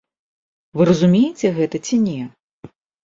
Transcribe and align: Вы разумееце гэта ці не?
Вы 0.79 0.87
разумееце 0.89 1.47
гэта 1.59 1.77
ці 1.85 2.03
не? 2.07 2.21